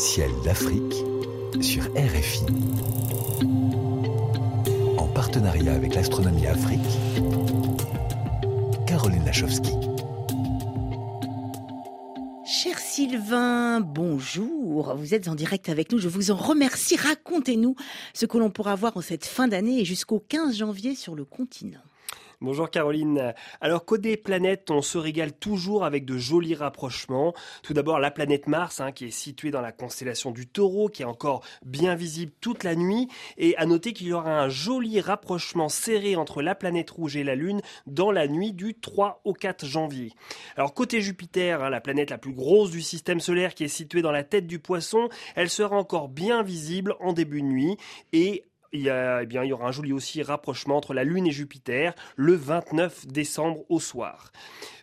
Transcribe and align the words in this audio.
Ciel 0.00 0.30
d'Afrique 0.42 0.94
sur 1.60 1.82
RFI. 1.94 2.46
En 4.96 5.06
partenariat 5.08 5.74
avec 5.74 5.94
l'Astronomie 5.94 6.46
Afrique, 6.46 6.80
Caroline 8.86 9.22
Lachowski. 9.26 9.72
Cher 12.46 12.78
Sylvain, 12.78 13.80
bonjour. 13.82 14.94
Vous 14.96 15.12
êtes 15.12 15.28
en 15.28 15.34
direct 15.34 15.68
avec 15.68 15.92
nous. 15.92 15.98
Je 15.98 16.08
vous 16.08 16.30
en 16.30 16.36
remercie. 16.36 16.96
Racontez-nous 16.96 17.76
ce 18.14 18.24
que 18.24 18.38
l'on 18.38 18.48
pourra 18.48 18.76
voir 18.76 18.96
en 18.96 19.02
cette 19.02 19.26
fin 19.26 19.48
d'année 19.48 19.80
et 19.80 19.84
jusqu'au 19.84 20.18
15 20.18 20.56
janvier 20.56 20.94
sur 20.94 21.14
le 21.14 21.26
continent. 21.26 21.82
Bonjour 22.42 22.70
Caroline. 22.70 23.34
Alors 23.60 23.84
côté 23.84 24.16
planète, 24.16 24.70
on 24.70 24.80
se 24.80 24.96
régale 24.96 25.34
toujours 25.34 25.84
avec 25.84 26.06
de 26.06 26.16
jolis 26.16 26.54
rapprochements. 26.54 27.34
Tout 27.62 27.74
d'abord 27.74 27.98
la 27.98 28.10
planète 28.10 28.46
Mars, 28.46 28.80
hein, 28.80 28.92
qui 28.92 29.04
est 29.04 29.10
située 29.10 29.50
dans 29.50 29.60
la 29.60 29.72
constellation 29.72 30.30
du 30.30 30.46
Taureau, 30.46 30.88
qui 30.88 31.02
est 31.02 31.04
encore 31.04 31.44
bien 31.62 31.94
visible 31.94 32.32
toute 32.40 32.64
la 32.64 32.76
nuit. 32.76 33.08
Et 33.36 33.54
à 33.58 33.66
noter 33.66 33.92
qu'il 33.92 34.06
y 34.06 34.14
aura 34.14 34.40
un 34.40 34.48
joli 34.48 35.02
rapprochement 35.02 35.68
serré 35.68 36.16
entre 36.16 36.40
la 36.40 36.54
planète 36.54 36.88
rouge 36.88 37.14
et 37.14 37.24
la 37.24 37.34
Lune 37.34 37.60
dans 37.86 38.10
la 38.10 38.26
nuit 38.26 38.54
du 38.54 38.72
3 38.72 39.20
au 39.24 39.34
4 39.34 39.66
janvier. 39.66 40.14
Alors 40.56 40.72
côté 40.72 41.02
Jupiter, 41.02 41.62
hein, 41.62 41.68
la 41.68 41.82
planète 41.82 42.08
la 42.08 42.16
plus 42.16 42.32
grosse 42.32 42.70
du 42.70 42.80
système 42.80 43.20
solaire, 43.20 43.54
qui 43.54 43.64
est 43.64 43.68
située 43.68 44.00
dans 44.00 44.12
la 44.12 44.24
tête 44.24 44.46
du 44.46 44.60
Poisson, 44.60 45.10
elle 45.36 45.50
sera 45.50 45.76
encore 45.76 46.08
bien 46.08 46.42
visible 46.42 46.96
en 47.00 47.12
début 47.12 47.42
de 47.42 47.48
nuit 47.48 47.76
et 48.14 48.44
il 48.72 48.82
y, 48.82 48.90
a, 48.90 49.22
eh 49.22 49.26
il 49.30 49.44
y 49.44 49.52
aura 49.52 49.68
un 49.68 49.72
joli 49.72 49.92
aussi 49.92 50.22
rapprochement 50.22 50.76
entre 50.76 50.94
la 50.94 51.04
Lune 51.04 51.26
et 51.26 51.32
Jupiter 51.32 51.94
le 52.16 52.34
29 52.34 53.06
décembre 53.06 53.64
au 53.68 53.80
soir. 53.80 54.32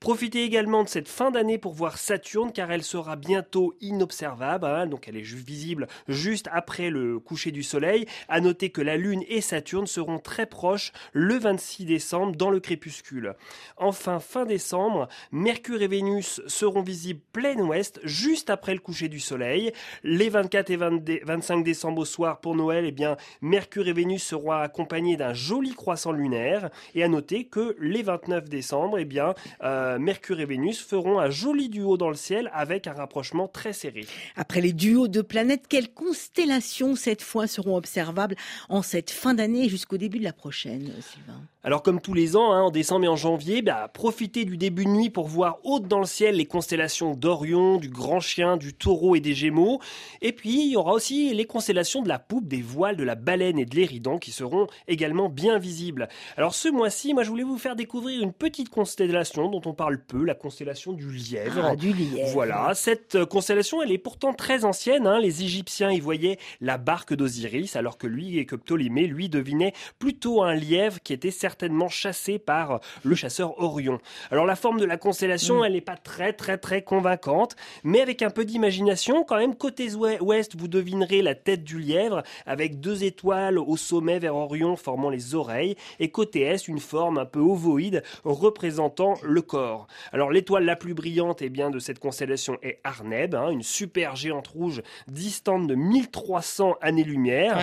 Profitez 0.00 0.44
également 0.44 0.82
de 0.82 0.88
cette 0.88 1.08
fin 1.08 1.30
d'année 1.30 1.58
pour 1.58 1.74
voir 1.74 1.98
Saturne 1.98 2.52
car 2.52 2.72
elle 2.72 2.82
sera 2.82 3.16
bientôt 3.16 3.74
inobservable, 3.82 4.64
hein, 4.64 4.86
donc 4.86 5.06
elle 5.06 5.18
est 5.18 5.20
visible 5.20 5.88
juste 6.08 6.48
après 6.50 6.88
le 6.88 7.18
coucher 7.18 7.50
du 7.50 7.62
soleil. 7.62 8.06
À 8.26 8.40
noter 8.40 8.70
que 8.70 8.80
la 8.80 8.96
Lune 8.96 9.22
et 9.28 9.42
Saturne 9.42 9.86
seront 9.86 10.18
très 10.18 10.46
proches 10.46 10.92
le 11.12 11.38
26 11.38 11.84
décembre 11.84 12.34
dans 12.34 12.48
le 12.48 12.60
crépuscule. 12.60 13.34
Enfin, 13.76 14.20
fin 14.20 14.46
décembre, 14.46 15.06
Mercure 15.32 15.82
et 15.82 15.86
Vénus 15.86 16.40
seront 16.46 16.80
visibles 16.80 17.20
plein 17.34 17.58
ouest 17.58 18.00
juste 18.02 18.48
après 18.48 18.72
le 18.72 18.80
coucher 18.80 19.10
du 19.10 19.20
soleil. 19.20 19.70
Les 20.02 20.30
24 20.30 20.70
et 20.70 20.78
25 20.78 21.62
décembre 21.62 22.00
au 22.00 22.06
soir 22.06 22.40
pour 22.40 22.56
Noël, 22.56 22.86
eh 22.86 22.92
bien, 22.92 23.18
Mercure 23.42 23.86
et 23.86 23.92
Vénus 23.92 24.22
seront 24.22 24.52
accompagnés 24.52 25.18
d'un 25.18 25.34
joli 25.34 25.74
croissant 25.74 26.12
lunaire. 26.12 26.70
Et 26.94 27.04
à 27.04 27.08
noter 27.08 27.44
que 27.44 27.76
les 27.78 28.02
29 28.02 28.48
décembre, 28.48 28.98
eh 28.98 29.04
bien, 29.04 29.34
euh, 29.62 29.89
euh, 29.90 29.98
Mercure 29.98 30.40
et 30.40 30.46
Vénus 30.46 30.80
feront 30.80 31.18
un 31.18 31.30
joli 31.30 31.68
duo 31.68 31.96
dans 31.96 32.08
le 32.08 32.14
ciel 32.14 32.50
avec 32.52 32.86
un 32.86 32.92
rapprochement 32.92 33.48
très 33.48 33.72
serré. 33.72 34.06
Après 34.36 34.60
les 34.60 34.72
duos 34.72 35.08
de 35.08 35.22
planètes, 35.22 35.66
quelles 35.68 35.92
constellations 35.92 36.96
cette 36.96 37.22
fois 37.22 37.46
seront 37.46 37.76
observables 37.76 38.36
en 38.68 38.82
cette 38.82 39.10
fin 39.10 39.34
d'année 39.34 39.68
jusqu'au 39.68 39.96
début 39.96 40.18
de 40.18 40.24
la 40.24 40.32
prochaine, 40.32 40.92
Sylvain? 41.00 41.40
Alors 41.62 41.82
comme 41.82 42.00
tous 42.00 42.14
les 42.14 42.36
ans, 42.36 42.52
hein, 42.54 42.62
en 42.62 42.70
décembre 42.70 43.04
et 43.04 43.08
en 43.08 43.16
janvier, 43.16 43.60
bah, 43.60 43.90
profitez 43.92 44.46
du 44.46 44.56
début 44.56 44.86
de 44.86 44.90
nuit 44.90 45.10
pour 45.10 45.28
voir 45.28 45.58
haute 45.62 45.86
dans 45.86 45.98
le 45.98 46.06
ciel 46.06 46.36
les 46.36 46.46
constellations 46.46 47.14
d'Orion, 47.14 47.76
du 47.76 47.90
Grand 47.90 48.20
Chien, 48.20 48.56
du 48.56 48.72
Taureau 48.72 49.14
et 49.14 49.20
des 49.20 49.34
Gémeaux. 49.34 49.78
Et 50.22 50.32
puis 50.32 50.62
il 50.62 50.70
y 50.70 50.76
aura 50.76 50.94
aussi 50.94 51.34
les 51.34 51.44
constellations 51.44 52.00
de 52.00 52.08
la 52.08 52.18
poupe, 52.18 52.48
des 52.48 52.62
voiles, 52.62 52.96
de 52.96 53.04
la 53.04 53.14
baleine 53.14 53.58
et 53.58 53.66
de 53.66 53.76
l'Éridan 53.76 54.16
qui 54.16 54.30
seront 54.30 54.68
également 54.88 55.28
bien 55.28 55.58
visibles. 55.58 56.08
Alors 56.38 56.54
ce 56.54 56.70
mois-ci, 56.70 57.12
moi 57.12 57.24
je 57.24 57.28
voulais 57.28 57.42
vous 57.42 57.58
faire 57.58 57.76
découvrir 57.76 58.22
une 58.22 58.32
petite 58.32 58.70
constellation 58.70 59.50
dont 59.50 59.60
on 59.66 59.74
parle 59.80 59.96
peu, 59.96 60.26
la 60.26 60.34
constellation 60.34 60.92
du 60.92 61.10
lièvre. 61.10 61.64
Ah, 61.64 61.74
du 61.74 61.94
lièvre. 61.94 62.28
Voilà, 62.34 62.72
cette 62.74 63.14
euh, 63.14 63.24
constellation, 63.24 63.80
elle 63.80 63.92
est 63.92 63.96
pourtant 63.96 64.34
très 64.34 64.66
ancienne. 64.66 65.06
Hein. 65.06 65.18
Les 65.20 65.42
Égyptiens 65.42 65.90
y 65.90 66.00
voyaient 66.00 66.38
la 66.60 66.76
barque 66.76 67.14
d'Osiris, 67.14 67.76
alors 67.76 67.96
que 67.96 68.06
lui 68.06 68.36
et 68.36 68.44
que 68.44 68.56
Ptolémée, 68.56 69.06
lui, 69.06 69.30
devinait 69.30 69.72
plutôt 69.98 70.42
un 70.42 70.54
lièvre 70.54 71.00
qui 71.02 71.14
était 71.14 71.30
certainement 71.30 71.88
chassé 71.88 72.38
par 72.38 72.80
le 73.04 73.14
chasseur 73.14 73.58
Orion. 73.58 74.00
Alors 74.30 74.44
la 74.44 74.54
forme 74.54 74.80
de 74.80 74.84
la 74.84 74.98
constellation, 74.98 75.60
mm. 75.60 75.64
elle 75.64 75.72
n'est 75.72 75.80
pas 75.80 75.96
très 75.96 76.34
très 76.34 76.58
très 76.58 76.82
convaincante, 76.82 77.56
mais 77.82 78.02
avec 78.02 78.20
un 78.20 78.28
peu 78.28 78.44
d'imagination, 78.44 79.24
quand 79.24 79.38
même 79.38 79.54
côté 79.54 79.94
ouest, 79.94 80.56
vous 80.58 80.68
devinerez 80.68 81.22
la 81.22 81.34
tête 81.34 81.64
du 81.64 81.78
lièvre 81.78 82.22
avec 82.44 82.80
deux 82.80 83.02
étoiles 83.02 83.58
au 83.58 83.78
sommet 83.78 84.18
vers 84.18 84.36
Orion 84.36 84.76
formant 84.76 85.08
les 85.08 85.34
oreilles, 85.34 85.76
et 86.00 86.10
côté 86.10 86.42
est, 86.42 86.68
une 86.68 86.80
forme 86.80 87.16
un 87.16 87.24
peu 87.24 87.40
ovoïde 87.40 88.02
représentant 88.24 89.14
le 89.22 89.40
corps. 89.40 89.69
Alors 90.12 90.30
l'étoile 90.30 90.64
la 90.64 90.76
plus 90.76 90.94
brillante 90.94 91.42
et 91.42 91.46
eh 91.46 91.48
bien, 91.48 91.70
de 91.70 91.78
cette 91.78 91.98
constellation 91.98 92.58
est 92.62 92.80
Arneb, 92.84 93.34
hein, 93.34 93.50
une 93.50 93.62
super 93.62 94.16
géante 94.16 94.48
rouge 94.48 94.82
distante 95.08 95.66
de 95.66 95.74
1300 95.74 96.76
années-lumière. 96.80 97.58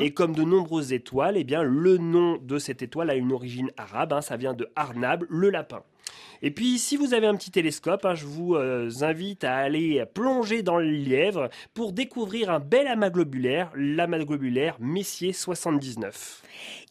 Et 0.00 0.12
comme 0.12 0.34
de 0.34 0.42
nombreuses 0.42 0.92
étoiles, 0.92 1.36
eh 1.36 1.44
bien, 1.44 1.62
le 1.62 1.96
nom 1.98 2.38
de 2.42 2.58
cette 2.58 2.82
étoile 2.82 3.10
une 3.16 3.32
origine 3.32 3.70
arabe, 3.76 4.12
hein, 4.12 4.20
ça 4.20 4.36
vient 4.36 4.54
de 4.54 4.68
Arnab, 4.76 5.24
le 5.28 5.50
lapin. 5.50 5.82
Et 6.42 6.50
puis, 6.50 6.78
si 6.78 6.96
vous 6.96 7.14
avez 7.14 7.26
un 7.26 7.36
petit 7.36 7.50
télescope, 7.50 8.04
hein, 8.04 8.14
je 8.14 8.26
vous 8.26 8.54
euh, 8.54 8.90
invite 9.00 9.44
à 9.44 9.56
aller 9.56 10.04
plonger 10.12 10.62
dans 10.62 10.76
le 10.76 10.90
lièvre 10.90 11.48
pour 11.72 11.92
découvrir 11.92 12.50
un 12.50 12.60
bel 12.60 12.86
amas 12.86 13.10
globulaire, 13.10 13.70
l'amas 13.74 14.18
globulaire 14.18 14.76
Messier 14.78 15.32
79. 15.32 16.42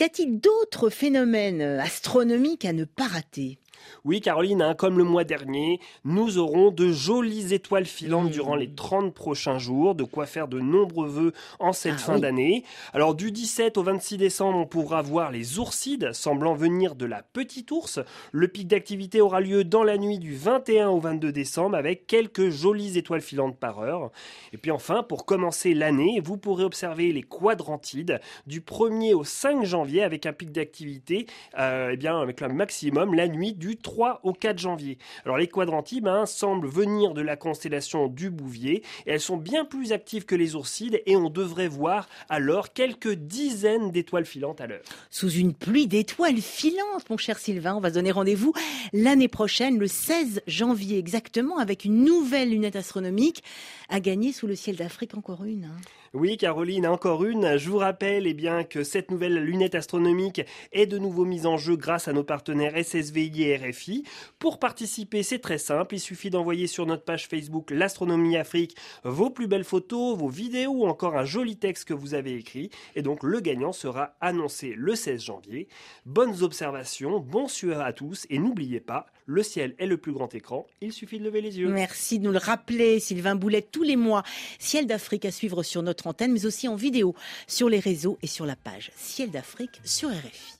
Y 0.00 0.02
a-t-il 0.02 0.40
d'autres 0.40 0.90
phénomènes 0.90 1.62
astronomiques 1.62 2.64
à 2.64 2.72
ne 2.72 2.84
pas 2.84 3.06
rater? 3.06 3.58
Oui, 4.04 4.20
Caroline, 4.20 4.62
hein, 4.62 4.74
comme 4.74 4.98
le 4.98 5.04
mois 5.04 5.24
dernier, 5.24 5.80
nous 6.04 6.38
aurons 6.38 6.70
de 6.70 6.92
jolies 6.92 7.54
étoiles 7.54 7.86
filantes 7.86 8.30
durant 8.30 8.54
les 8.54 8.70
30 8.70 9.12
prochains 9.12 9.58
jours, 9.58 9.94
de 9.94 10.04
quoi 10.04 10.26
faire 10.26 10.48
de 10.48 10.60
nombreux 10.60 11.08
vœux 11.08 11.32
en 11.58 11.72
cette 11.72 11.94
ah 11.94 11.98
fin 11.98 12.18
d'année. 12.18 12.64
Alors 12.92 13.14
du 13.14 13.32
17 13.32 13.76
au 13.78 13.82
26 13.82 14.16
décembre, 14.16 14.58
on 14.58 14.66
pourra 14.66 15.02
voir 15.02 15.30
les 15.30 15.58
oursides 15.58 16.12
semblant 16.12 16.54
venir 16.54 16.94
de 16.94 17.06
la 17.06 17.22
petite 17.22 17.70
ours. 17.70 18.00
Le 18.32 18.48
pic 18.48 18.68
d'activité 18.68 19.20
aura 19.20 19.40
lieu 19.40 19.64
dans 19.64 19.82
la 19.82 19.98
nuit 19.98 20.18
du 20.18 20.34
21 20.34 20.88
au 20.88 21.00
22 21.00 21.32
décembre 21.32 21.76
avec 21.76 22.06
quelques 22.06 22.50
jolies 22.50 22.98
étoiles 22.98 23.20
filantes 23.20 23.58
par 23.58 23.80
heure. 23.80 24.10
Et 24.52 24.56
puis 24.56 24.70
enfin, 24.70 25.02
pour 25.02 25.26
commencer 25.26 25.74
l'année, 25.74 26.20
vous 26.22 26.36
pourrez 26.36 26.64
observer 26.64 27.12
les 27.12 27.22
quadrantides 27.22 28.20
du 28.46 28.60
1er 28.60 29.14
au 29.14 29.24
5 29.24 29.64
janvier 29.64 30.02
avec 30.02 30.26
un 30.26 30.32
pic 30.32 30.52
d'activité, 30.52 31.26
euh, 31.58 31.90
eh 31.92 31.96
bien 31.96 32.20
avec 32.20 32.40
le 32.40 32.48
maximum 32.48 33.14
la 33.14 33.28
nuit 33.28 33.52
du 33.52 33.65
3 33.74 34.20
au 34.22 34.32
4 34.32 34.58
janvier. 34.58 34.98
Alors 35.24 35.38
les 35.38 35.48
quadrantibes 35.48 36.06
hein, 36.06 36.26
semblent 36.26 36.68
venir 36.68 37.14
de 37.14 37.22
la 37.22 37.36
constellation 37.36 38.06
du 38.06 38.30
Bouvier 38.30 38.82
et 39.06 39.12
elles 39.12 39.20
sont 39.20 39.36
bien 39.36 39.64
plus 39.64 39.92
actives 39.92 40.24
que 40.24 40.34
les 40.34 40.54
oursides 40.54 41.02
et 41.06 41.16
on 41.16 41.30
devrait 41.30 41.68
voir 41.68 42.08
alors 42.28 42.72
quelques 42.72 43.14
dizaines 43.14 43.90
d'étoiles 43.90 44.26
filantes 44.26 44.60
à 44.60 44.66
l'heure. 44.66 44.84
Sous 45.10 45.30
une 45.30 45.54
pluie 45.54 45.86
d'étoiles 45.86 46.40
filantes, 46.40 47.08
mon 47.10 47.16
cher 47.16 47.38
Sylvain, 47.38 47.74
on 47.74 47.80
va 47.80 47.88
se 47.88 47.94
donner 47.94 48.12
rendez-vous 48.12 48.52
l'année 48.92 49.28
prochaine, 49.28 49.78
le 49.78 49.86
16 49.86 50.42
janvier 50.46 50.98
exactement, 50.98 51.58
avec 51.58 51.84
une 51.84 52.04
nouvelle 52.04 52.50
lunette 52.50 52.76
astronomique 52.76 53.42
à 53.88 54.00
gagner 54.00 54.32
sous 54.32 54.46
le 54.46 54.54
ciel 54.54 54.76
d'Afrique, 54.76 55.16
encore 55.16 55.44
une. 55.44 55.64
Hein. 55.64 55.76
Oui, 56.18 56.38
Caroline, 56.38 56.86
encore 56.86 57.24
une. 57.24 57.58
Je 57.58 57.68
vous 57.68 57.76
rappelle 57.76 58.26
eh 58.26 58.32
bien, 58.32 58.64
que 58.64 58.84
cette 58.84 59.10
nouvelle 59.10 59.34
lunette 59.34 59.74
astronomique 59.74 60.40
est 60.72 60.86
de 60.86 60.96
nouveau 60.96 61.26
mise 61.26 61.44
en 61.44 61.58
jeu 61.58 61.76
grâce 61.76 62.08
à 62.08 62.14
nos 62.14 62.24
partenaires 62.24 62.72
SSVI 62.82 63.42
et 63.42 63.56
RFI. 63.58 64.02
Pour 64.38 64.58
participer, 64.58 65.22
c'est 65.22 65.40
très 65.40 65.58
simple. 65.58 65.94
Il 65.94 66.00
suffit 66.00 66.30
d'envoyer 66.30 66.68
sur 66.68 66.86
notre 66.86 67.04
page 67.04 67.28
Facebook 67.28 67.70
L'Astronomie 67.70 68.38
Afrique 68.38 68.78
vos 69.04 69.28
plus 69.28 69.46
belles 69.46 69.62
photos, 69.62 70.16
vos 70.16 70.30
vidéos 70.30 70.70
ou 70.70 70.86
encore 70.86 71.18
un 71.18 71.26
joli 71.26 71.58
texte 71.58 71.86
que 71.86 71.92
vous 71.92 72.14
avez 72.14 72.34
écrit. 72.34 72.70
Et 72.94 73.02
donc 73.02 73.22
le 73.22 73.40
gagnant 73.40 73.72
sera 73.72 74.14
annoncé 74.22 74.72
le 74.74 74.94
16 74.94 75.22
janvier. 75.22 75.68
Bonnes 76.06 76.42
observations, 76.42 77.20
bon 77.20 77.46
sueur 77.46 77.82
à 77.82 77.92
tous 77.92 78.26
et 78.30 78.38
n'oubliez 78.38 78.80
pas, 78.80 79.04
le 79.26 79.42
ciel 79.42 79.74
est 79.78 79.86
le 79.86 79.96
plus 79.96 80.12
grand 80.12 80.32
écran. 80.34 80.66
Il 80.80 80.92
suffit 80.92 81.18
de 81.18 81.24
lever 81.24 81.40
les 81.40 81.58
yeux. 81.58 81.68
Merci 81.68 82.20
de 82.20 82.24
nous 82.24 82.32
le 82.32 82.38
rappeler, 82.38 83.00
Sylvain 83.00 83.34
Boulet, 83.34 83.60
tous 83.60 83.82
les 83.82 83.96
mois. 83.96 84.22
Ciel 84.58 84.86
d'Afrique 84.86 85.24
à 85.24 85.32
suivre 85.32 85.64
sur 85.64 85.82
mais 86.32 86.46
aussi 86.46 86.68
en 86.68 86.76
vidéo 86.76 87.14
sur 87.46 87.68
les 87.68 87.80
réseaux 87.80 88.18
et 88.22 88.26
sur 88.26 88.46
la 88.46 88.56
page 88.56 88.90
Ciel 88.96 89.30
d'Afrique 89.30 89.80
sur 89.84 90.10
RFI. 90.10 90.56